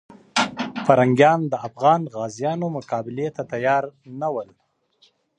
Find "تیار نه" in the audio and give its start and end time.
3.51-4.27